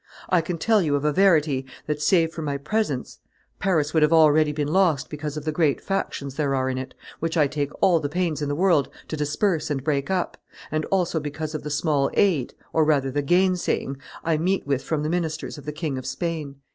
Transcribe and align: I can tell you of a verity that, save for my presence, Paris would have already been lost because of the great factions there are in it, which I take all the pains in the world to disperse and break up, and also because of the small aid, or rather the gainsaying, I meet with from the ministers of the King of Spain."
I 0.29 0.41
can 0.41 0.57
tell 0.57 0.81
you 0.81 0.95
of 0.95 1.05
a 1.05 1.13
verity 1.13 1.63
that, 1.85 2.01
save 2.01 2.33
for 2.33 2.41
my 2.41 2.57
presence, 2.57 3.19
Paris 3.59 3.93
would 3.93 4.01
have 4.01 4.11
already 4.11 4.51
been 4.51 4.67
lost 4.69 5.11
because 5.11 5.37
of 5.37 5.45
the 5.45 5.51
great 5.51 5.79
factions 5.79 6.33
there 6.33 6.55
are 6.55 6.71
in 6.71 6.79
it, 6.79 6.95
which 7.19 7.37
I 7.37 7.45
take 7.45 7.69
all 7.81 7.99
the 7.99 8.09
pains 8.09 8.41
in 8.41 8.49
the 8.49 8.55
world 8.55 8.89
to 9.09 9.15
disperse 9.15 9.69
and 9.69 9.83
break 9.83 10.09
up, 10.09 10.37
and 10.71 10.85
also 10.85 11.19
because 11.19 11.53
of 11.53 11.61
the 11.61 11.69
small 11.69 12.09
aid, 12.15 12.55
or 12.73 12.83
rather 12.83 13.11
the 13.11 13.21
gainsaying, 13.21 13.95
I 14.23 14.37
meet 14.37 14.65
with 14.65 14.81
from 14.81 15.03
the 15.03 15.09
ministers 15.09 15.59
of 15.59 15.65
the 15.65 15.71
King 15.71 15.99
of 15.99 16.07
Spain." 16.07 16.55